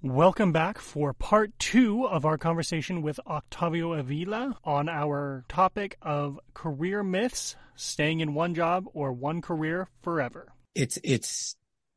Welcome 0.00 0.52
back 0.52 0.78
for 0.78 1.12
part 1.12 1.58
two 1.58 2.06
of 2.06 2.24
our 2.24 2.38
conversation 2.38 3.02
with 3.02 3.18
Octavio 3.26 3.94
Avila 3.94 4.56
on 4.62 4.88
our 4.88 5.44
topic 5.48 5.98
of 6.00 6.38
career 6.54 7.02
myths, 7.02 7.56
staying 7.74 8.20
in 8.20 8.32
one 8.32 8.54
job 8.54 8.84
or 8.94 9.10
one 9.12 9.42
career 9.42 9.88
forever. 10.02 10.52
It's, 10.72 11.00
it's, 11.02 11.56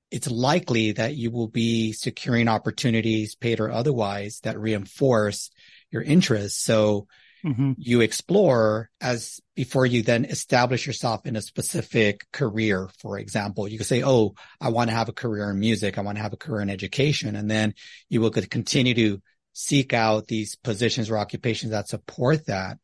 it's 0.10 0.32
likely 0.32 0.94
that 0.94 1.16
you 1.16 1.30
will 1.30 1.48
be 1.48 1.92
securing 1.92 2.48
opportunities, 2.48 3.36
paid 3.36 3.60
or 3.60 3.70
otherwise, 3.70 4.40
that 4.42 4.60
reinforce 4.60 5.52
your 5.92 6.02
interests. 6.02 6.60
So 6.60 7.06
mm-hmm. 7.44 7.74
you 7.78 8.02
explore 8.02 8.90
as 9.00 9.40
before 9.56 9.86
you 9.86 10.02
then 10.02 10.26
establish 10.26 10.86
yourself 10.86 11.26
in 11.26 11.36
a 11.36 11.42
specific 11.42 12.26
career. 12.32 12.90
For 13.00 13.18
example, 13.18 13.68
you 13.68 13.78
could 13.78 13.88
say, 13.88 14.04
Oh, 14.04 14.36
I 14.60 14.70
want 14.70 14.90
to 14.90 14.96
have 14.96 15.10
a 15.10 15.14
career 15.14 15.50
in 15.50 15.60
music. 15.60 15.98
I 15.98 16.02
want 16.02 16.18
to 16.18 16.22
have 16.22 16.34
a 16.34 16.38
career 16.38 16.62
in 16.62 16.70
education. 16.70 17.36
And 17.36 17.50
then 17.50 17.74
you 18.10 18.22
will 18.22 18.32
continue 18.32 18.94
to 18.96 19.22
seek 19.54 19.94
out 19.94 20.28
these 20.28 20.56
positions 20.56 21.10
or 21.10 21.18
occupations 21.18 21.72
that 21.72 21.88
support 21.88 22.46
that. 22.46 22.78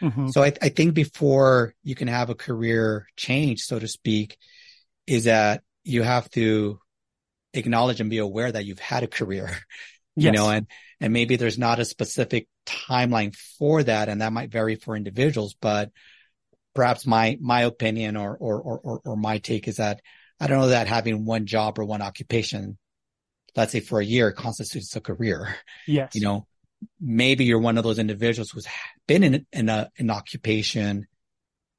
Mm-hmm. 0.00 0.28
So 0.28 0.42
I, 0.42 0.52
I 0.60 0.68
think 0.68 0.94
before 0.94 1.74
you 1.82 1.94
can 1.94 2.08
have 2.08 2.30
a 2.30 2.34
career 2.34 3.06
change, 3.16 3.60
so 3.60 3.78
to 3.78 3.88
speak, 3.88 4.36
is 5.06 5.24
that 5.24 5.62
you 5.84 6.02
have 6.02 6.28
to 6.30 6.80
acknowledge 7.54 8.00
and 8.00 8.10
be 8.10 8.18
aware 8.18 8.50
that 8.50 8.64
you've 8.64 8.78
had 8.78 9.02
a 9.02 9.08
career, 9.08 9.50
you 10.16 10.26
yes. 10.26 10.34
know, 10.34 10.50
and, 10.50 10.66
and 11.00 11.12
maybe 11.12 11.36
there's 11.36 11.58
not 11.58 11.78
a 11.78 11.84
specific 11.84 12.46
timeline 12.66 13.34
for 13.58 13.82
that. 13.82 14.08
And 14.08 14.20
that 14.20 14.32
might 14.32 14.50
vary 14.50 14.76
for 14.76 14.96
individuals, 14.96 15.54
but 15.60 15.90
perhaps 16.74 17.06
my, 17.06 17.38
my 17.40 17.62
opinion 17.62 18.16
or, 18.16 18.36
or, 18.36 18.60
or, 18.60 19.00
or 19.04 19.16
my 19.16 19.38
take 19.38 19.68
is 19.68 19.76
that 19.76 20.00
I 20.38 20.46
don't 20.46 20.60
know 20.60 20.68
that 20.68 20.86
having 20.86 21.24
one 21.24 21.46
job 21.46 21.78
or 21.78 21.84
one 21.84 22.02
occupation, 22.02 22.78
let's 23.56 23.72
say 23.72 23.80
for 23.80 24.00
a 24.00 24.04
year 24.04 24.32
constitutes 24.32 24.94
a 24.96 25.00
career. 25.00 25.56
Yes. 25.86 26.14
You 26.14 26.22
know, 26.22 26.46
maybe 27.00 27.44
you're 27.44 27.60
one 27.60 27.78
of 27.78 27.84
those 27.84 27.98
individuals 27.98 28.50
who's 28.50 28.66
been 29.06 29.22
in, 29.22 29.46
in 29.52 29.68
a, 29.68 29.90
an 29.98 30.10
occupation, 30.10 31.06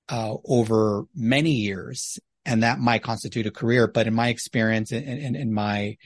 uh, 0.09 0.35
over 0.45 1.05
many 1.15 1.51
years 1.51 2.19
and 2.45 2.63
that 2.63 2.79
might 2.79 3.03
constitute 3.03 3.45
a 3.47 3.51
career. 3.51 3.87
But 3.87 4.07
in 4.07 4.13
my 4.13 4.29
experience 4.29 4.91
in, 4.91 5.03
in, 5.03 5.35
in 5.35 5.53
my, 5.53 5.97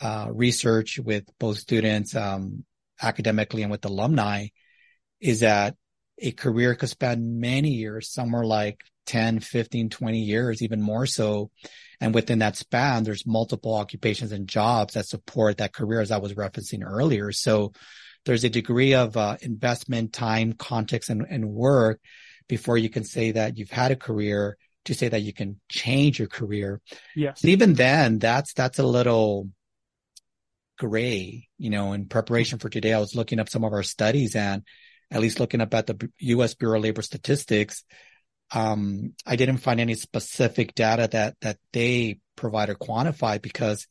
uh, 0.00 0.28
research 0.30 0.98
with 0.98 1.24
both 1.38 1.58
students, 1.58 2.14
um, 2.14 2.64
academically 3.02 3.62
and 3.62 3.70
with 3.70 3.84
alumni 3.84 4.46
is 5.20 5.40
that 5.40 5.76
a 6.18 6.32
career 6.32 6.74
could 6.74 6.88
span 6.88 7.40
many 7.40 7.70
years, 7.70 8.12
somewhere 8.12 8.44
like 8.44 8.80
10, 9.06 9.40
15, 9.40 9.88
20 9.88 10.18
years, 10.18 10.62
even 10.62 10.80
more 10.80 11.06
so. 11.06 11.50
And 12.00 12.14
within 12.14 12.40
that 12.40 12.56
span, 12.56 13.04
there's 13.04 13.26
multiple 13.26 13.74
occupations 13.74 14.32
and 14.32 14.46
jobs 14.46 14.94
that 14.94 15.06
support 15.06 15.58
that 15.58 15.72
career, 15.72 16.00
as 16.00 16.10
I 16.10 16.18
was 16.18 16.34
referencing 16.34 16.82
earlier. 16.84 17.32
So 17.32 17.72
there's 18.24 18.44
a 18.44 18.50
degree 18.50 18.94
of 18.94 19.16
uh, 19.16 19.36
investment, 19.40 20.12
time, 20.12 20.52
context, 20.52 21.10
and, 21.10 21.26
and 21.28 21.50
work 21.50 22.00
before 22.48 22.76
you 22.76 22.90
can 22.90 23.04
say 23.04 23.32
that 23.32 23.56
you've 23.56 23.70
had 23.70 23.90
a 23.90 23.96
career 23.96 24.56
to 24.84 24.94
say 24.94 25.08
that 25.08 25.22
you 25.22 25.32
can 25.32 25.60
change 25.68 26.18
your 26.18 26.28
career. 26.28 26.80
Yes. 27.14 27.42
And 27.42 27.50
even 27.50 27.74
then, 27.74 28.18
that's, 28.18 28.52
that's 28.54 28.78
a 28.78 28.86
little, 28.86 29.48
gray, 30.80 31.46
you 31.58 31.68
know, 31.68 31.92
in 31.92 32.06
preparation 32.06 32.58
for 32.58 32.70
today, 32.70 32.94
I 32.94 33.00
was 33.00 33.14
looking 33.14 33.38
up 33.38 33.50
some 33.50 33.64
of 33.64 33.72
our 33.74 33.82
studies 33.82 34.34
and 34.34 34.62
at 35.10 35.20
least 35.20 35.38
looking 35.38 35.60
up 35.60 35.74
at 35.74 35.86
the 35.86 36.10
U.S. 36.20 36.54
Bureau 36.54 36.78
of 36.78 36.82
Labor 36.82 37.02
Statistics. 37.02 37.84
Um, 38.50 39.12
I 39.26 39.36
didn't 39.36 39.58
find 39.58 39.78
any 39.78 39.94
specific 39.94 40.74
data 40.74 41.06
that, 41.12 41.36
that 41.42 41.58
they 41.74 42.18
provide 42.34 42.70
or 42.70 42.76
quantify 42.76 43.42
because 43.42 43.86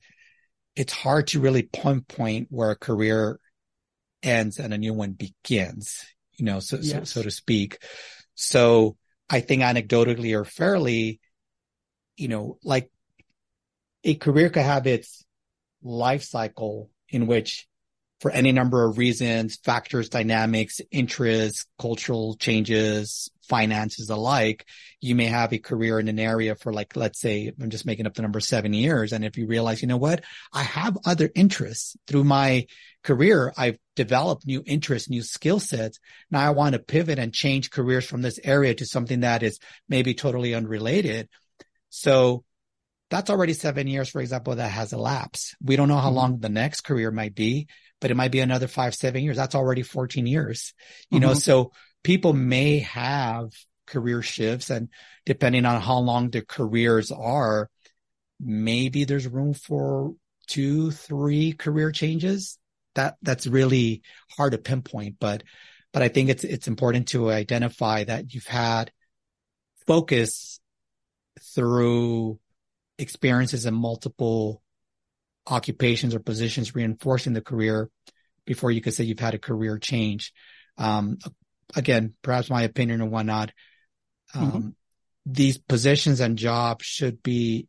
it's 0.76 0.92
hard 0.92 1.28
to 1.28 1.40
really 1.40 1.62
pinpoint 1.62 2.48
where 2.50 2.72
a 2.72 2.76
career 2.76 3.40
ends 4.24 4.58
and 4.58 4.74
a 4.74 4.78
new 4.80 4.94
one 4.96 5.12
begins, 5.12 6.04
you 6.38 6.46
know, 6.46 6.60
so, 6.60 6.78
yes. 6.82 7.12
so, 7.12 7.20
so 7.20 7.22
to 7.22 7.30
speak. 7.30 7.78
So 8.34 8.98
I 9.30 9.42
think 9.42 9.62
anecdotally 9.62 10.36
or 10.36 10.44
fairly, 10.44 11.20
you 12.18 12.30
know, 12.30 12.58
like 12.64 12.90
a 14.04 14.16
career 14.16 14.50
could 14.50 14.64
have 14.64 14.88
its 14.88 15.24
life 15.82 16.24
cycle 16.24 16.90
in 17.10 17.28
which 17.28 17.68
for 18.20 18.32
any 18.32 18.52
number 18.52 18.84
of 18.84 18.98
reasons, 18.98 19.58
factors, 19.64 20.10
dynamics, 20.10 20.82
interests, 20.92 21.66
cultural 21.80 22.36
changes, 22.36 23.30
finances 23.48 24.10
alike, 24.10 24.66
you 25.00 25.16
may 25.16 25.26
have 25.26 25.54
a 25.54 25.58
career 25.58 26.00
in 26.00 26.08
an 26.08 26.20
area 26.20 26.56
for 26.56 26.74
like, 26.74 26.96
let's 26.96 27.20
say, 27.20 27.52
I'm 27.60 27.70
just 27.70 27.86
making 27.86 28.06
up 28.06 28.14
the 28.14 28.22
number 28.22 28.42
seven 28.42 28.74
years. 28.74 29.14
And 29.14 29.24
if 29.24 29.38
you 29.38 29.48
realize, 29.48 29.82
you 29.82 29.88
know 29.88 29.98
what, 29.98 30.24
I 30.54 30.64
have 30.64 30.98
other 31.06 31.30
interests 31.34 31.96
through 32.08 32.26
my 32.26 32.68
career. 33.04 33.54
I've 33.58 33.80
developed 33.96 34.46
new 34.46 34.64
interests, 34.66 35.10
new 35.10 35.24
skill 35.24 35.60
sets. 35.60 36.00
Now 36.30 36.46
I 36.46 36.52
want 36.52 36.74
to 36.74 36.80
pivot 36.80 37.20
and 37.20 37.34
change 37.34 37.72
careers 37.72 38.06
from 38.06 38.22
this 38.22 38.40
area 38.44 38.76
to 38.76 38.86
something 38.86 39.22
that 39.22 39.44
is 39.44 39.60
maybe 39.88 40.14
totally 40.14 40.54
unrelated. 40.54 41.30
So 41.90 42.44
that's 43.10 43.30
already 43.30 43.54
seven 43.54 43.88
years, 43.88 44.10
for 44.10 44.22
example, 44.22 44.56
that 44.56 44.70
has 44.70 44.94
elapsed. 44.94 45.56
We 45.62 45.76
don't 45.76 45.88
know 45.88 45.98
how 45.98 46.08
mm-hmm. 46.08 46.16
long 46.16 46.40
the 46.40 46.50
next 46.50 46.82
career 46.82 47.12
might 47.12 47.36
be, 47.36 47.68
but 48.00 48.12
it 48.12 48.16
might 48.16 48.32
be 48.32 48.40
another 48.40 48.68
five, 48.68 48.94
seven 48.96 49.24
years. 49.24 49.38
That's 49.38 49.56
already 49.56 49.84
14 49.84 50.28
years, 50.28 50.74
you 51.10 51.20
mm-hmm. 51.20 51.28
know, 51.28 51.34
so 51.34 51.72
people 52.04 52.34
may 52.34 52.80
have 52.80 53.52
career 53.88 54.22
shifts 54.22 54.70
and 54.70 54.90
depending 55.26 55.66
on 55.66 55.82
how 55.82 55.98
long 55.98 56.30
their 56.30 56.44
careers 56.44 57.12
are, 57.12 57.70
maybe 58.40 59.04
there's 59.04 59.28
room 59.28 59.54
for 59.54 60.14
two, 60.48 60.92
three 60.92 61.54
career 61.54 61.92
changes. 61.92 62.58
That, 62.96 63.18
that's 63.22 63.48
really 63.48 64.04
hard 64.38 64.52
to 64.52 64.58
pinpoint, 64.58 65.18
but, 65.20 65.44
but 65.94 66.04
I 66.04 66.08
think 66.10 66.30
it's, 66.30 66.44
it's 66.44 66.68
important 66.68 67.10
to 67.10 67.32
identify 67.32 68.04
that 68.04 68.34
you've 68.34 68.48
had 68.48 68.92
focus 69.88 70.60
through 71.56 72.40
experiences 73.00 73.66
in 73.66 73.74
multiple 73.74 74.62
occupations 75.48 76.14
or 76.14 76.20
positions 76.20 76.76
reinforcing 76.76 77.34
the 77.34 77.42
career 77.42 77.90
before 78.46 78.70
you 78.70 78.82
could 78.82 78.94
say 78.94 79.04
you've 79.04 79.20
had 79.20 79.34
a 79.34 79.40
career 79.40 79.80
change. 79.80 80.34
Um, 80.78 81.18
again, 81.76 82.14
perhaps 82.22 82.50
my 82.50 82.64
opinion 82.64 83.02
and 83.02 83.12
whatnot. 83.12 83.52
Um, 84.36 84.52
mm-hmm. 84.52 84.70
these 85.26 85.58
positions 85.58 86.20
and 86.20 86.38
jobs 86.38 86.86
should 86.86 87.24
be 87.24 87.68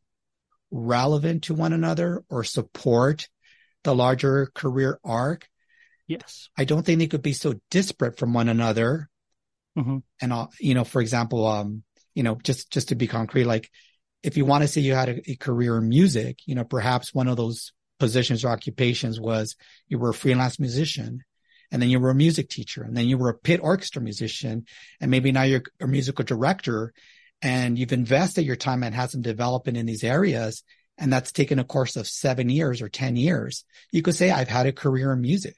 relevant 0.70 1.44
to 1.44 1.54
one 1.54 1.72
another 1.72 2.22
or 2.28 2.44
support 2.44 3.28
the 3.82 3.94
larger 3.94 4.50
career 4.54 5.00
arc. 5.02 5.48
Yes. 6.06 6.50
I 6.58 6.64
don't 6.64 6.84
think 6.84 6.98
they 6.98 7.06
could 7.06 7.22
be 7.22 7.32
so 7.32 7.54
disparate 7.70 8.18
from 8.18 8.34
one 8.34 8.48
another. 8.48 9.08
Mm-hmm. 9.78 9.98
And, 10.20 10.32
uh, 10.32 10.48
you 10.58 10.74
know, 10.74 10.84
for 10.84 11.00
example, 11.00 11.46
um, 11.46 11.82
you 12.14 12.22
know, 12.22 12.34
just, 12.42 12.70
just 12.70 12.88
to 12.88 12.94
be 12.94 13.06
concrete, 13.06 13.44
like 13.44 13.70
if 14.22 14.36
you 14.36 14.44
want 14.44 14.62
to 14.62 14.68
say 14.68 14.80
you 14.80 14.94
had 14.94 15.08
a, 15.08 15.30
a, 15.30 15.36
career 15.36 15.78
in 15.78 15.88
music, 15.88 16.40
you 16.46 16.54
know, 16.54 16.64
perhaps 16.64 17.14
one 17.14 17.28
of 17.28 17.36
those 17.36 17.72
positions 17.98 18.44
or 18.44 18.48
occupations 18.48 19.20
was 19.20 19.56
you 19.88 19.98
were 19.98 20.10
a 20.10 20.14
freelance 20.14 20.58
musician 20.58 21.22
and 21.70 21.80
then 21.80 21.90
you 21.90 22.00
were 22.00 22.10
a 22.10 22.14
music 22.14 22.48
teacher 22.48 22.82
and 22.82 22.96
then 22.96 23.06
you 23.06 23.18
were 23.18 23.28
a 23.28 23.34
pit 23.34 23.60
orchestra 23.62 24.02
musician 24.02 24.64
and 25.00 25.10
maybe 25.10 25.32
now 25.32 25.42
you're 25.42 25.62
a 25.80 25.86
musical 25.86 26.24
director 26.24 26.92
and 27.42 27.78
you've 27.78 27.92
invested 27.92 28.42
your 28.42 28.56
time 28.56 28.82
and 28.82 28.94
had 28.94 29.10
some 29.10 29.22
development 29.22 29.76
in 29.76 29.86
these 29.86 30.04
areas 30.04 30.62
and 31.00 31.12
that's 31.12 31.32
taken 31.32 31.58
a 31.58 31.64
course 31.64 31.96
of 31.96 32.06
seven 32.06 32.50
years 32.50 32.82
or 32.82 32.88
10 32.88 33.16
years. 33.16 33.64
You 33.90 34.02
could 34.02 34.14
say 34.14 34.30
I've 34.30 34.48
had 34.48 34.66
a 34.66 34.72
career 34.72 35.12
in 35.12 35.22
music. 35.22 35.56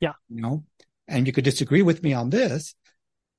Yeah. 0.00 0.12
You 0.28 0.42
know, 0.42 0.64
and 1.08 1.26
you 1.26 1.32
could 1.32 1.44
disagree 1.44 1.82
with 1.82 2.02
me 2.02 2.12
on 2.12 2.28
this, 2.28 2.74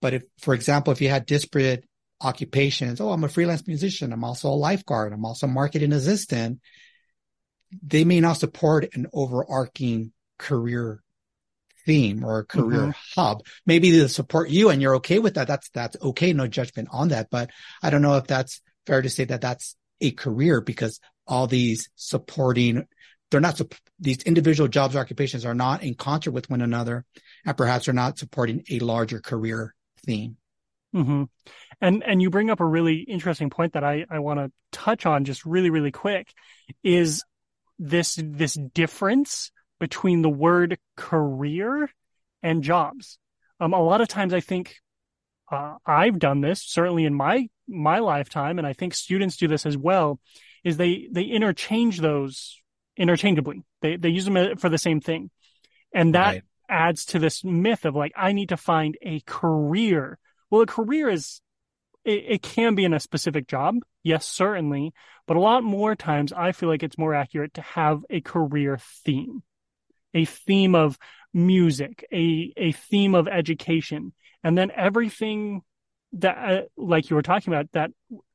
but 0.01 0.15
if, 0.15 0.23
for 0.39 0.55
example, 0.55 0.91
if 0.91 1.01
you 1.01 1.09
had 1.09 1.25
disparate 1.25 1.85
occupations. 2.21 3.01
Oh, 3.01 3.11
I'm 3.11 3.23
a 3.23 3.29
freelance 3.29 3.67
musician. 3.67 4.13
I'm 4.13 4.23
also 4.23 4.49
a 4.49 4.55
lifeguard. 4.55 5.13
I'm 5.13 5.25
also 5.25 5.47
a 5.47 5.49
marketing 5.49 5.93
assistant. 5.93 6.59
They 7.83 8.05
may 8.05 8.19
not 8.19 8.37
support 8.37 8.95
an 8.95 9.07
overarching 9.13 10.11
career 10.37 11.01
theme 11.85 12.23
or 12.23 12.39
a 12.39 12.45
career 12.45 12.79
mm-hmm. 12.81 13.19
hub. 13.21 13.43
Maybe 13.65 13.91
they 13.91 14.07
support 14.07 14.49
you 14.49 14.69
and 14.69 14.81
you're 14.81 14.95
okay 14.95 15.19
with 15.19 15.35
that. 15.35 15.47
That's, 15.47 15.69
that's 15.69 15.97
okay. 16.01 16.33
No 16.33 16.47
judgment 16.47 16.89
on 16.91 17.09
that. 17.09 17.29
But 17.29 17.51
I 17.81 17.89
don't 17.89 18.01
know 18.01 18.17
if 18.17 18.27
that's 18.27 18.61
fair 18.85 19.01
to 19.01 19.09
say 19.09 19.25
that 19.25 19.41
that's 19.41 19.75
a 20.01 20.11
career 20.11 20.61
because 20.61 20.99
all 21.27 21.47
these 21.47 21.89
supporting, 21.95 22.87
they're 23.29 23.41
not, 23.41 23.59
these 23.99 24.23
individual 24.23 24.67
jobs 24.67 24.95
or 24.95 24.99
occupations 24.99 25.45
are 25.45 25.55
not 25.55 25.83
in 25.83 25.95
concert 25.95 26.31
with 26.31 26.49
one 26.49 26.61
another 26.61 27.05
and 27.45 27.57
perhaps 27.57 27.87
are 27.87 27.93
not 27.93 28.17
supporting 28.17 28.63
a 28.69 28.79
larger 28.79 29.19
career 29.19 29.75
theme. 30.05 30.37
Mm-hmm. 30.95 31.23
And 31.81 32.03
and 32.03 32.21
you 32.21 32.29
bring 32.29 32.49
up 32.49 32.61
a 32.61 32.65
really 32.65 32.99
interesting 32.99 33.49
point 33.49 33.73
that 33.73 33.83
I 33.83 34.05
I 34.09 34.19
want 34.19 34.39
to 34.39 34.51
touch 34.71 35.05
on 35.05 35.25
just 35.25 35.45
really 35.45 35.69
really 35.69 35.91
quick 35.91 36.33
is 36.83 37.23
this 37.77 38.17
this 38.21 38.53
difference 38.53 39.51
between 39.79 40.21
the 40.21 40.29
word 40.29 40.77
career 40.95 41.89
and 42.41 42.63
jobs. 42.63 43.17
Um, 43.59 43.73
a 43.73 43.81
lot 43.81 44.01
of 44.01 44.07
times 44.07 44.33
I 44.33 44.39
think 44.39 44.75
uh, 45.51 45.75
I've 45.85 46.19
done 46.19 46.41
this 46.41 46.63
certainly 46.63 47.05
in 47.05 47.13
my 47.13 47.49
my 47.67 47.99
lifetime, 47.99 48.57
and 48.57 48.67
I 48.67 48.73
think 48.73 48.93
students 48.93 49.37
do 49.37 49.47
this 49.47 49.65
as 49.65 49.77
well. 49.77 50.19
Is 50.63 50.77
they 50.77 51.07
they 51.11 51.23
interchange 51.23 51.99
those 51.99 52.61
interchangeably. 52.97 53.63
They 53.81 53.97
they 53.97 54.09
use 54.09 54.25
them 54.25 54.57
for 54.57 54.69
the 54.69 54.77
same 54.77 55.01
thing, 55.01 55.29
and 55.93 56.15
that 56.15 56.27
right. 56.27 56.43
adds 56.69 57.05
to 57.05 57.19
this 57.19 57.43
myth 57.43 57.85
of 57.85 57.95
like 57.95 58.13
I 58.15 58.31
need 58.31 58.49
to 58.49 58.57
find 58.57 58.97
a 59.01 59.19
career. 59.21 60.17
Well, 60.49 60.61
a 60.61 60.65
career 60.65 61.09
is 61.09 61.41
it, 62.03 62.23
it 62.27 62.41
can 62.41 62.75
be 62.75 62.85
in 62.85 62.93
a 62.93 62.99
specific 62.99 63.47
job, 63.47 63.75
yes, 64.03 64.25
certainly, 64.25 64.93
but 65.27 65.37
a 65.37 65.41
lot 65.41 65.63
more 65.63 65.95
times 65.95 66.31
I 66.31 66.51
feel 66.51 66.69
like 66.69 66.83
it's 66.83 66.97
more 66.97 67.13
accurate 67.13 67.55
to 67.55 67.61
have 67.61 68.01
a 68.09 68.21
career 68.21 68.77
theme, 69.03 69.43
a 70.13 70.25
theme 70.25 70.75
of 70.75 70.97
music, 71.33 72.05
a 72.13 72.53
a 72.55 72.71
theme 72.71 73.15
of 73.15 73.27
education, 73.27 74.13
and 74.43 74.57
then 74.57 74.71
everything 74.75 75.61
that 76.13 76.37
uh, 76.37 76.61
like 76.77 77.09
you 77.09 77.15
were 77.15 77.21
talking 77.21 77.53
about 77.53 77.71
that 77.73 77.91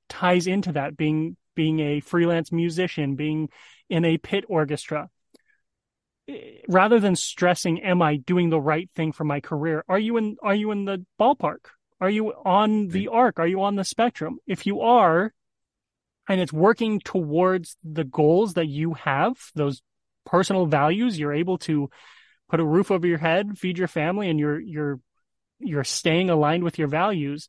ties 0.08 0.46
into 0.46 0.72
that 0.72 0.96
being 0.96 1.36
being 1.54 1.80
a 1.80 2.00
freelance 2.00 2.52
musician, 2.52 3.16
being 3.16 3.48
in 3.88 4.04
a 4.04 4.18
pit 4.18 4.44
orchestra. 4.48 5.08
Rather 6.68 7.00
than 7.00 7.16
stressing, 7.16 7.82
am 7.82 8.02
I 8.02 8.16
doing 8.16 8.50
the 8.50 8.60
right 8.60 8.88
thing 8.94 9.10
for 9.10 9.24
my 9.24 9.40
career? 9.40 9.84
Are 9.88 9.98
you 9.98 10.16
in, 10.16 10.36
are 10.42 10.54
you 10.54 10.70
in 10.70 10.84
the 10.84 11.04
ballpark? 11.18 11.66
Are 12.00 12.10
you 12.10 12.32
on 12.32 12.88
the 12.88 13.08
arc? 13.08 13.38
Are 13.38 13.46
you 13.46 13.62
on 13.62 13.76
the 13.76 13.84
spectrum? 13.84 14.38
If 14.46 14.66
you 14.66 14.80
are, 14.80 15.32
and 16.28 16.40
it's 16.40 16.52
working 16.52 17.00
towards 17.00 17.76
the 17.84 18.04
goals 18.04 18.54
that 18.54 18.68
you 18.68 18.94
have, 18.94 19.36
those 19.54 19.82
personal 20.24 20.66
values, 20.66 21.18
you're 21.18 21.32
able 21.32 21.58
to 21.58 21.90
put 22.48 22.60
a 22.60 22.64
roof 22.64 22.90
over 22.90 23.06
your 23.06 23.18
head, 23.18 23.58
feed 23.58 23.78
your 23.78 23.88
family, 23.88 24.28
and 24.30 24.38
you're, 24.38 24.60
you're, 24.60 25.00
you're 25.58 25.84
staying 25.84 26.30
aligned 26.30 26.64
with 26.64 26.78
your 26.78 26.88
values. 26.88 27.48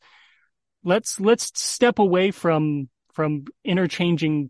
Let's, 0.83 1.19
let's 1.19 1.51
step 1.59 1.99
away 1.99 2.31
from 2.31 2.89
from 3.13 3.45
interchanging 3.63 4.49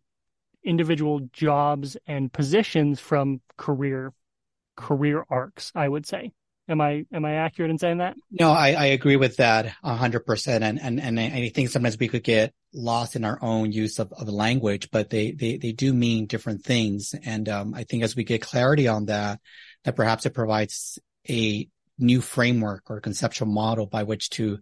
individual 0.63 1.21
jobs 1.33 1.98
and 2.06 2.31
positions 2.31 3.00
from 3.00 3.42
career 3.57 4.13
career 4.75 5.25
arcs 5.30 5.71
i 5.75 5.88
would 5.88 6.06
say 6.06 6.31
am 6.68 6.81
i 6.81 7.06
am 7.13 7.25
i 7.25 7.36
accurate 7.36 7.72
in 7.72 7.78
saying 7.78 7.98
that? 8.00 8.16
No 8.30 8.52
i, 8.52 8.72
I 8.72 8.86
agree 8.88 9.16
with 9.16 9.38
that 9.38 9.74
100% 9.84 10.62
and, 10.62 10.80
and 10.80 11.00
and 11.00 11.19
i 11.19 11.50
think 11.50 11.69
sometimes 11.69 11.98
we 11.98 12.08
could 12.08 12.24
get 12.24 12.54
lost 12.74 13.16
in 13.16 13.25
our 13.25 13.38
own 13.42 13.72
use 13.72 14.00
of, 14.00 14.13
of 14.13 14.30
language 14.30 14.90
but 14.92 15.10
they, 15.10 15.31
they 15.31 15.58
they 15.58 15.72
do 15.72 15.94
mean 15.94 16.25
different 16.25 16.63
things. 16.63 17.13
And 17.24 17.48
um, 17.50 17.74
i 17.74 17.84
think 17.84 18.04
as 18.04 18.16
we 18.16 18.24
get 18.24 18.42
clarity 18.42 18.88
on 18.88 19.06
that 19.06 19.40
that 19.84 19.96
perhaps 19.96 20.25
it 20.25 20.34
provides 20.34 21.00
a 21.30 21.68
new 21.98 22.22
framework 22.22 22.90
or 22.90 23.00
conceptual 23.00 23.48
model 23.48 23.86
by 23.86 24.04
which 24.04 24.30
to 24.31 24.60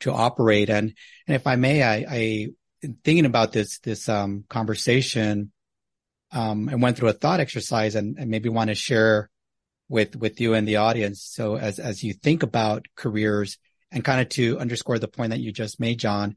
to 0.00 0.12
operate. 0.12 0.70
And 0.70 0.94
and 1.26 1.34
if 1.34 1.46
i 1.46 1.56
may 1.56 1.82
i 1.82 2.04
i 2.08 2.46
thinking 3.04 3.26
about 3.26 3.52
this 3.52 3.78
this 3.80 4.08
um, 4.08 4.44
conversation, 4.48 5.52
um, 6.32 6.68
I 6.68 6.76
went 6.76 6.96
through 6.96 7.08
a 7.08 7.14
thought 7.14 7.40
exercise 7.40 7.94
and, 7.94 8.16
and 8.18 8.30
maybe 8.30 8.48
want 8.48 8.68
to 8.68 8.74
share 8.74 9.29
with 9.90 10.16
with 10.16 10.40
you 10.40 10.54
and 10.54 10.66
the 10.66 10.76
audience. 10.76 11.22
So 11.22 11.56
as 11.56 11.78
as 11.78 12.02
you 12.02 12.14
think 12.14 12.42
about 12.42 12.86
careers 12.96 13.58
and 13.90 14.04
kind 14.04 14.20
of 14.20 14.28
to 14.30 14.58
underscore 14.58 14.98
the 14.98 15.08
point 15.08 15.30
that 15.30 15.40
you 15.40 15.52
just 15.52 15.80
made, 15.80 15.98
John. 15.98 16.36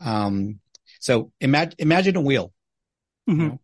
Um, 0.00 0.60
so 1.00 1.32
imagine 1.40 1.74
imagine 1.78 2.16
a 2.16 2.20
wheel, 2.20 2.52
mm-hmm. 3.28 3.40
you 3.40 3.48
know, 3.48 3.60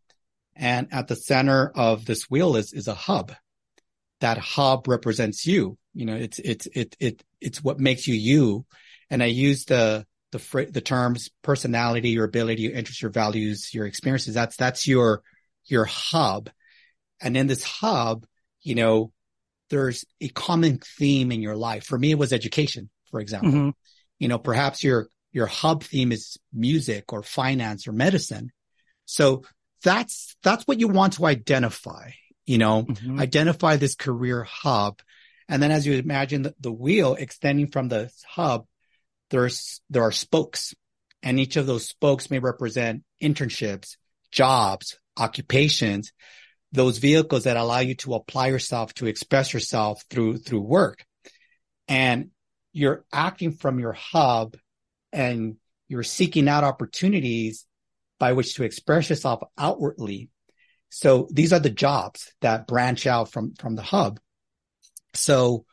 and 0.56 0.88
at 0.90 1.06
the 1.06 1.16
center 1.16 1.70
of 1.74 2.04
this 2.04 2.24
wheel 2.28 2.56
is 2.56 2.72
is 2.72 2.88
a 2.88 2.94
hub. 2.94 3.32
That 4.20 4.38
hub 4.38 4.88
represents 4.88 5.46
you. 5.46 5.78
You 5.94 6.06
know, 6.06 6.16
it's 6.16 6.40
it's 6.40 6.66
it 6.74 6.96
it 6.98 7.22
it's 7.40 7.62
what 7.62 7.78
makes 7.78 8.08
you 8.08 8.14
you. 8.14 8.66
And 9.08 9.22
I 9.22 9.26
use 9.26 9.64
the 9.66 10.04
the 10.32 10.40
fr- 10.40 10.62
the 10.62 10.80
terms 10.80 11.30
personality, 11.42 12.10
your 12.10 12.24
ability, 12.24 12.62
your 12.62 12.72
interests, 12.72 13.00
your 13.00 13.12
values, 13.12 13.72
your 13.72 13.86
experiences. 13.86 14.34
That's 14.34 14.56
that's 14.56 14.88
your 14.88 15.22
your 15.64 15.84
hub, 15.84 16.50
and 17.20 17.36
in 17.36 17.46
this 17.46 17.62
hub, 17.62 18.26
you 18.62 18.74
know, 18.74 19.12
there's 19.70 20.04
a 20.20 20.28
common 20.28 20.78
theme 20.78 21.32
in 21.32 21.42
your 21.42 21.56
life. 21.56 21.84
For 21.84 21.98
me, 21.98 22.10
it 22.10 22.18
was 22.18 22.32
education, 22.32 22.90
for 23.10 23.20
example. 23.20 23.50
Mm-hmm. 23.50 23.70
You 24.18 24.28
know, 24.28 24.38
perhaps 24.38 24.82
your 24.82 25.08
your 25.32 25.46
hub 25.46 25.84
theme 25.84 26.12
is 26.12 26.38
music 26.52 27.12
or 27.12 27.22
finance 27.22 27.86
or 27.86 27.92
medicine. 27.92 28.50
So 29.04 29.44
that's 29.82 30.36
that's 30.42 30.64
what 30.64 30.80
you 30.80 30.88
want 30.88 31.14
to 31.14 31.26
identify. 31.26 32.10
You 32.46 32.58
know, 32.58 32.84
mm-hmm. 32.84 33.20
identify 33.20 33.76
this 33.76 33.94
career 33.94 34.42
hub, 34.42 35.00
and 35.48 35.62
then 35.62 35.70
as 35.70 35.86
you 35.86 35.94
imagine 35.94 36.42
the, 36.42 36.54
the 36.60 36.72
wheel 36.72 37.14
extending 37.14 37.68
from 37.68 37.88
the 37.88 38.10
hub 38.26 38.66
there's 39.30 39.80
there 39.90 40.02
are 40.02 40.12
spokes, 40.12 40.74
and 41.22 41.38
each 41.38 41.56
of 41.56 41.66
those 41.66 41.86
spokes 41.86 42.30
may 42.30 42.38
represent 42.38 43.02
internships, 43.22 43.96
jobs, 44.30 44.98
occupations, 45.16 46.12
those 46.72 46.98
vehicles 46.98 47.44
that 47.44 47.56
allow 47.56 47.78
you 47.80 47.94
to 47.96 48.14
apply 48.14 48.48
yourself, 48.48 48.92
to 48.94 49.06
express 49.06 49.52
yourself 49.52 50.02
through 50.10 50.38
through 50.38 50.60
work. 50.60 51.04
And 51.86 52.30
you're 52.72 53.04
acting 53.12 53.52
from 53.52 53.78
your 53.78 53.94
hub 53.94 54.56
and 55.12 55.56
you're 55.88 56.02
seeking 56.02 56.48
out 56.48 56.64
opportunities 56.64 57.66
by 58.18 58.34
which 58.34 58.54
to 58.54 58.64
express 58.64 59.10
yourself 59.10 59.42
outwardly. 59.56 60.30
So 60.90 61.28
these 61.30 61.52
are 61.52 61.60
the 61.60 61.70
jobs 61.70 62.32
that 62.40 62.66
branch 62.66 63.06
out 63.06 63.30
from, 63.30 63.54
from 63.54 63.74
the 63.74 63.82
hub. 63.82 64.20
So, 65.14 65.64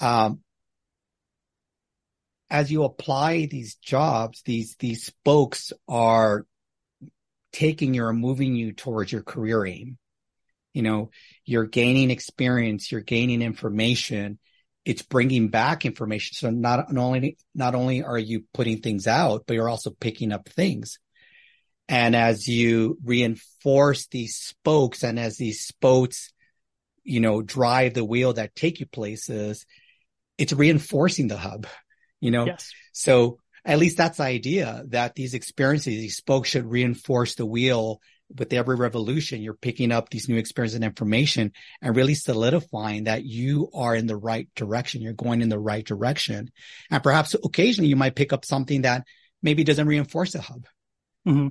um, 0.00 0.40
as 2.48 2.70
you 2.70 2.84
apply 2.84 3.46
these 3.46 3.74
jobs, 3.76 4.42
these, 4.44 4.76
these 4.78 5.04
spokes 5.04 5.72
are 5.88 6.46
taking 7.52 7.94
you 7.94 8.04
or 8.04 8.12
moving 8.12 8.54
you 8.54 8.72
towards 8.72 9.10
your 9.10 9.22
career 9.22 9.64
aim. 9.66 9.98
You 10.76 10.82
know, 10.82 11.10
you're 11.44 11.66
gaining 11.66 12.10
experience, 12.10 12.92
you're 12.92 13.00
gaining 13.00 13.42
information. 13.42 14.38
It's 14.84 15.02
bringing 15.02 15.48
back 15.48 15.84
information. 15.84 16.34
So 16.34 16.50
not, 16.50 16.92
not 16.92 17.02
only, 17.02 17.38
not 17.54 17.74
only 17.74 18.04
are 18.04 18.18
you 18.18 18.44
putting 18.54 18.80
things 18.80 19.06
out, 19.06 19.44
but 19.46 19.54
you're 19.54 19.68
also 19.68 19.90
picking 19.90 20.32
up 20.32 20.48
things. 20.48 20.98
And 21.88 22.14
as 22.14 22.46
you 22.46 22.98
reinforce 23.04 24.06
these 24.06 24.36
spokes 24.36 25.02
and 25.02 25.18
as 25.18 25.36
these 25.36 25.62
spokes, 25.62 26.32
you 27.02 27.20
know, 27.20 27.42
drive 27.42 27.94
the 27.94 28.04
wheel 28.04 28.34
that 28.34 28.54
take 28.54 28.78
you 28.78 28.86
places, 28.86 29.66
it's 30.38 30.52
reinforcing 30.52 31.28
the 31.28 31.36
hub 31.36 31.66
you 32.20 32.30
know? 32.30 32.46
Yes. 32.46 32.72
So 32.92 33.38
at 33.64 33.78
least 33.78 33.96
that's 33.96 34.18
the 34.18 34.24
idea 34.24 34.84
that 34.88 35.14
these 35.14 35.34
experiences, 35.34 35.94
these 35.94 36.16
spokes 36.16 36.50
should 36.50 36.66
reinforce 36.66 37.34
the 37.34 37.46
wheel 37.46 38.00
with 38.34 38.52
every 38.52 38.76
revolution. 38.76 39.42
You're 39.42 39.54
picking 39.54 39.92
up 39.92 40.08
these 40.08 40.28
new 40.28 40.36
experiences 40.36 40.76
and 40.76 40.84
information 40.84 41.52
and 41.80 41.96
really 41.96 42.14
solidifying 42.14 43.04
that 43.04 43.24
you 43.24 43.70
are 43.74 43.94
in 43.94 44.06
the 44.06 44.16
right 44.16 44.48
direction. 44.54 45.02
You're 45.02 45.12
going 45.12 45.42
in 45.42 45.48
the 45.48 45.58
right 45.58 45.84
direction. 45.84 46.50
And 46.90 47.02
perhaps 47.02 47.34
occasionally 47.34 47.88
you 47.88 47.96
might 47.96 48.16
pick 48.16 48.32
up 48.32 48.44
something 48.44 48.82
that 48.82 49.04
maybe 49.42 49.64
doesn't 49.64 49.86
reinforce 49.86 50.32
the 50.32 50.40
hub. 50.40 50.66
Mm-hmm. 51.26 51.48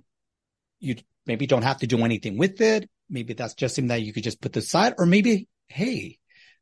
You 0.79 0.95
maybe 1.25 1.47
don't 1.47 1.63
have 1.63 1.79
to 1.79 1.87
do 1.87 2.03
anything 2.03 2.37
with 2.37 2.61
it. 2.61 2.89
Maybe 3.09 3.33
that's 3.33 3.53
just 3.53 3.75
something 3.75 3.89
that 3.89 4.01
you 4.01 4.13
could 4.13 4.23
just 4.23 4.41
put 4.41 4.57
aside 4.57 4.95
or 4.97 5.05
maybe, 5.05 5.47
Hey, 5.67 6.19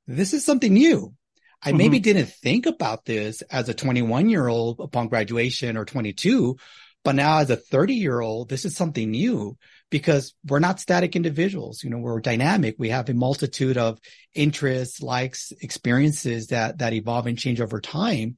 this 0.07 0.33
is 0.33 0.45
something 0.45 0.73
new. 0.73 1.13
I 1.61 1.69
mm-hmm. 1.69 1.77
maybe 1.77 1.99
didn't 1.99 2.27
think 2.27 2.65
about 2.65 3.05
this 3.05 3.41
as 3.43 3.69
a 3.69 3.73
21 3.73 4.29
year 4.29 4.47
old 4.47 4.79
upon 4.79 5.07
graduation 5.07 5.77
or 5.77 5.85
22, 5.85 6.57
but 7.03 7.15
now 7.15 7.39
as 7.39 7.49
a 7.49 7.55
30 7.55 7.95
year 7.95 8.21
old, 8.21 8.49
this 8.49 8.65
is 8.65 8.75
something 8.75 9.11
new 9.11 9.57
because 9.89 10.33
we're 10.45 10.59
not 10.59 10.79
static 10.79 11.15
individuals. 11.15 11.83
You 11.83 11.89
know, 11.89 11.97
we're 11.97 12.21
dynamic. 12.21 12.75
We 12.79 12.89
have 12.89 13.09
a 13.09 13.13
multitude 13.13 13.77
of 13.77 13.99
interests, 14.33 15.01
likes, 15.01 15.51
experiences 15.61 16.47
that, 16.47 16.79
that 16.79 16.93
evolve 16.93 17.27
and 17.27 17.37
change 17.37 17.61
over 17.61 17.81
time. 17.81 18.37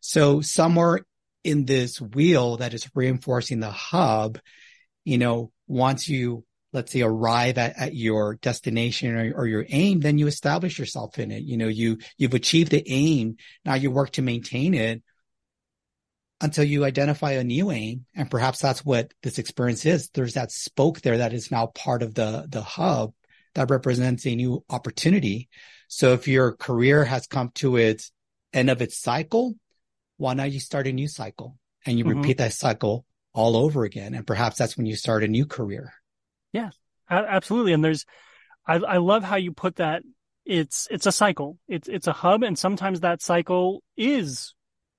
So 0.00 0.40
somewhere 0.40 1.00
in 1.42 1.64
this 1.64 2.00
wheel 2.00 2.58
that 2.58 2.72
is 2.72 2.88
reinforcing 2.94 3.60
the 3.60 3.70
hub, 3.70 4.38
you 5.04 5.18
know, 5.18 5.50
once 5.66 6.08
you 6.08 6.44
let's 6.72 6.90
say 6.90 7.02
arrive 7.02 7.56
at, 7.56 7.78
at 7.78 7.94
your 7.94 8.34
destination 8.34 9.14
or, 9.14 9.32
or, 9.36 9.46
your 9.46 9.64
aim, 9.68 10.00
then 10.00 10.18
you 10.18 10.26
establish 10.26 10.76
yourself 10.76 11.20
in 11.20 11.30
it. 11.30 11.44
You 11.44 11.56
know, 11.56 11.68
you, 11.68 11.98
you've 12.18 12.34
achieved 12.34 12.72
the 12.72 12.82
aim. 12.90 13.36
Now 13.64 13.74
you 13.74 13.92
work 13.92 14.10
to 14.12 14.22
maintain 14.22 14.74
it 14.74 15.00
until 16.44 16.64
you 16.64 16.84
identify 16.84 17.32
a 17.32 17.42
new 17.42 17.70
aim. 17.70 18.04
And 18.14 18.30
perhaps 18.30 18.58
that's 18.58 18.84
what 18.84 19.14
this 19.22 19.38
experience 19.38 19.86
is. 19.86 20.10
There's 20.10 20.34
that 20.34 20.52
spoke 20.52 21.00
there 21.00 21.18
that 21.18 21.32
is 21.32 21.50
now 21.50 21.66
part 21.68 22.02
of 22.02 22.14
the, 22.14 22.46
the 22.48 22.62
hub 22.62 23.14
that 23.54 23.70
represents 23.70 24.26
a 24.26 24.36
new 24.36 24.62
opportunity. 24.68 25.48
So 25.88 26.12
if 26.12 26.28
your 26.28 26.52
career 26.52 27.02
has 27.04 27.26
come 27.26 27.50
to 27.56 27.76
its 27.76 28.12
end 28.52 28.68
of 28.68 28.82
its 28.82 28.98
cycle, 28.98 29.54
why 30.18 30.34
not 30.34 30.52
you 30.52 30.60
start 30.60 30.86
a 30.86 30.92
new 30.92 31.08
cycle 31.08 31.56
and 31.86 31.98
you 31.98 32.04
mm-hmm. 32.04 32.20
repeat 32.20 32.38
that 32.38 32.52
cycle 32.52 33.06
all 33.32 33.56
over 33.56 33.84
again? 33.84 34.12
And 34.12 34.26
perhaps 34.26 34.58
that's 34.58 34.76
when 34.76 34.86
you 34.86 34.96
start 34.96 35.24
a 35.24 35.28
new 35.28 35.46
career. 35.46 35.94
Yeah, 36.52 36.70
absolutely. 37.10 37.72
And 37.72 37.82
there's, 37.82 38.04
I, 38.66 38.74
I 38.74 38.96
love 38.98 39.24
how 39.24 39.36
you 39.36 39.52
put 39.52 39.76
that. 39.76 40.02
It's, 40.44 40.88
it's 40.90 41.06
a 41.06 41.12
cycle. 41.12 41.58
It's, 41.68 41.88
it's 41.88 42.06
a 42.06 42.12
hub. 42.12 42.42
And 42.42 42.58
sometimes 42.58 43.00
that 43.00 43.22
cycle 43.22 43.82
is 43.96 44.53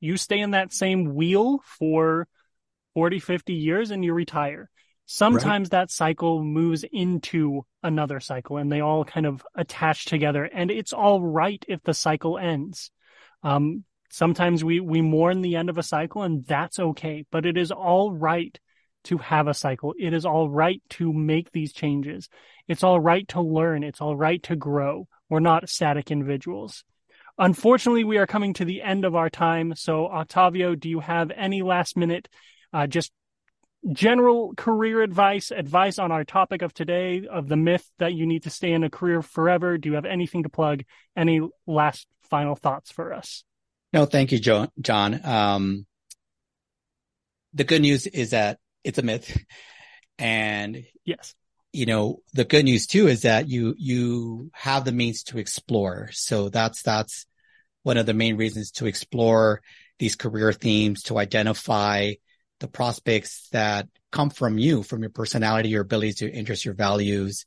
you 0.06 0.18
stay 0.18 0.40
in 0.40 0.52
that 0.52 0.72
same 0.72 1.16
wheel 1.16 1.60
for 1.66 2.28
40, 2.94 3.20
50 3.20 3.54
years 3.54 3.92
and 3.92 4.06
you 4.06 4.14
retire. 4.14 4.70
Sometimes 5.08 5.66
right. 5.66 5.72
that 5.72 5.92
cycle 5.92 6.44
moves 6.44 6.86
into 6.92 7.66
another 7.84 8.20
cycle 8.20 8.58
and 8.58 8.72
they 8.72 8.82
all 8.82 9.04
kind 9.04 9.26
of 9.26 9.46
attach 9.56 10.06
together 10.06 10.44
and 10.44 10.72
it's 10.72 10.94
all 10.94 11.22
right 11.22 11.64
if 11.68 11.82
the 11.84 11.94
cycle 11.94 12.38
ends. 12.38 12.92
Um, 13.44 13.84
sometimes 14.10 14.64
we, 14.64 14.80
we 14.80 15.02
mourn 15.02 15.42
the 15.42 15.56
end 15.56 15.70
of 15.70 15.78
a 15.78 15.84
cycle 15.84 16.24
and 16.24 16.46
that's 16.46 16.80
okay, 16.80 17.26
but 17.32 17.46
it 17.46 17.58
is 17.58 17.72
all 17.72 18.12
right 18.12 18.58
to 19.06 19.18
have 19.18 19.48
a 19.48 19.54
cycle. 19.54 19.94
It 20.00 20.14
is 20.14 20.26
all 20.26 20.50
right 20.50 20.82
to 20.92 21.14
make 21.14 21.52
these 21.52 21.74
changes. 21.74 22.30
It's 22.68 22.84
all 22.84 23.00
right 23.00 23.28
to 23.30 23.42
learn. 23.42 23.84
It's 23.84 24.02
all 24.02 24.16
right 24.16 24.42
to 24.44 24.56
grow. 24.56 25.08
We're 25.30 25.40
not 25.40 25.70
static 25.70 26.12
individuals. 26.12 26.84
Unfortunately, 27.38 28.04
we 28.04 28.18
are 28.18 28.28
coming 28.28 28.54
to 28.54 28.66
the 28.66 28.82
end 28.82 29.04
of 29.04 29.16
our 29.16 29.30
time. 29.30 29.74
So, 29.76 30.08
Octavio, 30.08 30.76
do 30.76 30.90
you 30.90 31.02
have 31.02 31.32
any 31.32 31.62
last 31.62 31.98
minute, 31.98 32.30
uh, 32.72 32.88
just 32.88 33.12
general 33.92 34.54
career 34.56 35.02
advice, 35.02 35.52
advice 35.52 36.00
on 36.00 36.12
our 36.12 36.24
topic 36.24 36.62
of 36.62 36.74
today, 36.74 37.28
of 37.30 37.48
the 37.48 37.58
myth 37.58 37.90
that 38.00 38.14
you 38.14 38.26
need 38.26 38.44
to 38.44 38.50
stay 38.50 38.72
in 38.72 38.84
a 38.84 38.90
career 38.90 39.22
forever? 39.22 39.78
Do 39.78 39.90
you 39.90 39.96
have 39.96 40.06
anything 40.06 40.44
to 40.44 40.50
plug? 40.50 40.84
Any 41.16 41.42
last 41.68 42.08
final 42.24 42.56
thoughts 42.56 42.92
for 42.92 43.14
us? 43.14 43.44
No, 43.92 44.06
thank 44.06 44.32
you, 44.32 44.40
John. 44.40 45.22
Um, 45.24 45.86
the 47.54 47.64
good 47.64 47.82
news 47.82 48.08
is 48.08 48.32
that 48.32 48.60
it's 48.84 49.00
a 49.00 49.02
myth. 49.02 49.38
And 50.18 50.84
yes, 51.04 51.36
you 51.76 51.86
know, 51.86 52.22
the 52.34 52.46
good 52.46 52.66
news 52.66 52.88
too 52.88 53.08
is 53.08 53.24
that 53.24 53.50
you, 53.50 53.76
you 53.78 54.50
have 54.54 54.86
the 54.86 54.92
means 54.92 55.24
to 55.24 55.38
explore. 55.38 56.10
So 56.12 56.50
that's, 56.50 56.82
that's 56.82 57.26
one 57.84 57.98
of 57.98 58.06
the 58.06 58.14
main 58.14 58.38
reasons 58.38 58.72
to 58.72 58.86
explore 58.86 59.62
these 60.00 60.16
career 60.16 60.54
themes, 60.54 61.04
to 61.04 61.18
identify 61.18 62.14
the 62.60 62.68
prospects 62.68 63.50
that 63.52 63.88
come 64.12 64.30
from 64.30 64.58
you, 64.58 64.84
from 64.84 65.02
your 65.02 65.10
personality, 65.10 65.70
your 65.70 65.82
abilities, 65.82 66.22
your 66.22 66.30
interests, 66.30 66.66
your 66.66 66.74
values, 66.74 67.46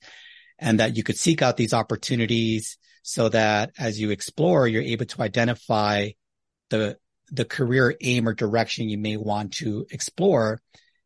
and 0.58 0.80
that 0.80 0.96
you 0.96 1.02
could 1.02 1.16
seek 1.16 1.40
out 1.40 1.56
these 1.56 1.72
opportunities 1.72 2.76
so 3.02 3.30
that 3.30 3.70
as 3.78 3.98
you 3.98 4.10
explore, 4.10 4.68
you're 4.68 4.82
able 4.82 5.06
to 5.06 5.22
identify 5.22 6.10
the, 6.68 6.98
the 7.30 7.44
career 7.46 7.96
aim 8.02 8.28
or 8.28 8.34
direction 8.34 8.88
you 8.88 8.98
may 8.98 9.16
want 9.16 9.54
to 9.54 9.86
explore. 9.90 10.60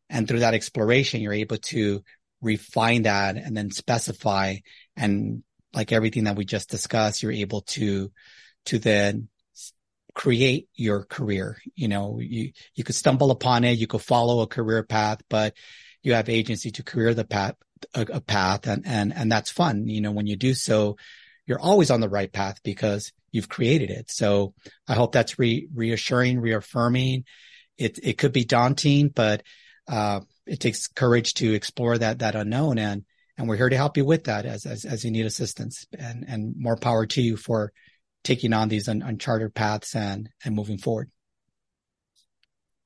And 0.09 0.27
through 0.27 0.39
that 0.39 0.53
exploration, 0.53 1.21
you're 1.21 1.33
able 1.33 1.57
to 1.57 2.03
refine 2.43 3.03
that 3.03 3.37
and 3.37 3.55
then 3.55 3.71
specify. 3.71 4.57
And 4.95 5.43
like 5.73 5.91
everything 5.91 6.25
that 6.25 6.35
we 6.35 6.45
just 6.45 6.69
discussed, 6.69 7.23
you're 7.23 7.31
able 7.31 7.61
to, 7.61 8.11
to 8.65 8.79
then 8.79 9.29
create 10.13 10.67
your 10.75 11.03
career. 11.05 11.57
You 11.75 11.87
know, 11.87 12.19
you, 12.19 12.51
you 12.75 12.83
could 12.83 12.95
stumble 12.95 13.31
upon 13.31 13.63
it. 13.63 13.79
You 13.79 13.87
could 13.87 14.01
follow 14.01 14.41
a 14.41 14.47
career 14.47 14.83
path, 14.83 15.21
but 15.29 15.55
you 16.03 16.13
have 16.13 16.29
agency 16.29 16.69
to 16.71 16.83
career 16.83 17.13
the 17.13 17.25
path, 17.25 17.55
a, 17.95 18.01
a 18.01 18.21
path 18.21 18.67
and, 18.67 18.85
and, 18.85 19.13
and 19.13 19.31
that's 19.31 19.49
fun. 19.49 19.87
You 19.87 20.01
know, 20.01 20.11
when 20.11 20.27
you 20.27 20.35
do 20.35 20.53
so, 20.53 20.97
you're 21.45 21.59
always 21.59 21.89
on 21.91 22.01
the 22.01 22.09
right 22.09 22.31
path 22.31 22.61
because 22.63 23.11
you've 23.31 23.49
created 23.49 23.89
it. 23.89 24.11
So 24.11 24.53
I 24.87 24.93
hope 24.93 25.11
that's 25.11 25.39
re- 25.39 25.67
reassuring, 25.73 26.39
reaffirming. 26.39 27.25
It, 27.77 27.99
it 28.03 28.17
could 28.19 28.33
be 28.33 28.45
daunting, 28.45 29.09
but, 29.09 29.43
uh, 29.87 30.21
it 30.45 30.59
takes 30.59 30.87
courage 30.87 31.35
to 31.35 31.53
explore 31.53 31.97
that, 31.97 32.19
that 32.19 32.35
unknown. 32.35 32.77
And, 32.77 33.03
and 33.37 33.47
we're 33.47 33.57
here 33.57 33.69
to 33.69 33.77
help 33.77 33.97
you 33.97 34.05
with 34.05 34.25
that 34.25 34.45
as, 34.45 34.65
as, 34.65 34.85
as 34.85 35.03
you 35.03 35.11
need 35.11 35.25
assistance 35.25 35.85
and, 35.97 36.25
and 36.27 36.55
more 36.57 36.75
power 36.75 37.05
to 37.07 37.21
you 37.21 37.37
for 37.37 37.71
taking 38.23 38.53
on 38.53 38.69
these 38.69 38.87
un- 38.87 39.01
uncharted 39.01 39.53
paths 39.53 39.95
and, 39.95 40.29
and 40.43 40.55
moving 40.55 40.77
forward. 40.77 41.09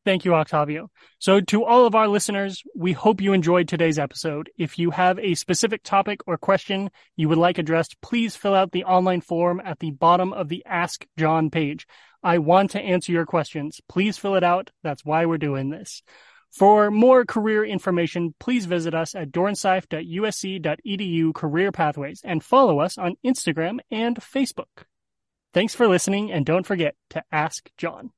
Thank 0.07 0.23
you, 0.23 0.35
Octavio. 0.35 0.89
So 1.19 1.41
to 1.41 1.65
all 1.65 1.85
of 1.85 1.93
our 1.93 2.07
listeners, 2.07 2.63
we 2.73 2.93
hope 2.93 3.19
you 3.19 3.33
enjoyed 3.33 3.67
today's 3.67 3.99
episode. 3.99 4.49
If 4.57 4.79
you 4.79 4.91
have 4.91 5.19
a 5.19 5.35
specific 5.35 5.83
topic 5.83 6.21
or 6.25 6.37
question 6.37 6.91
you 7.17 7.27
would 7.27 7.37
like 7.37 7.57
addressed, 7.57 7.99
please 8.01 8.33
fill 8.33 8.55
out 8.55 8.71
the 8.71 8.85
online 8.85 9.19
form 9.19 9.61
at 9.65 9.79
the 9.79 9.91
bottom 9.91 10.31
of 10.31 10.47
the 10.47 10.63
Ask 10.65 11.05
John 11.17 11.49
page. 11.49 11.87
I 12.23 12.37
want 12.37 12.71
to 12.71 12.79
answer 12.79 13.11
your 13.11 13.25
questions. 13.25 13.81
Please 13.89 14.17
fill 14.17 14.35
it 14.35 14.45
out. 14.45 14.71
That's 14.81 15.03
why 15.03 15.25
we're 15.25 15.37
doing 15.37 15.71
this. 15.71 16.01
For 16.57 16.89
more 16.89 17.23
career 17.23 17.63
information, 17.63 18.33
please 18.39 18.65
visit 18.65 18.95
us 18.95 19.13
at 19.13 19.29
dornsife.usc.edu 19.29 21.33
career 21.35 21.71
pathways 21.71 22.21
and 22.23 22.43
follow 22.43 22.79
us 22.79 22.97
on 22.97 23.13
Instagram 23.23 23.77
and 23.91 24.17
Facebook. 24.17 24.85
Thanks 25.53 25.75
for 25.75 25.87
listening 25.87 26.31
and 26.31 26.47
don't 26.47 26.65
forget 26.65 26.95
to 27.11 27.23
ask 27.31 27.69
John. 27.77 28.09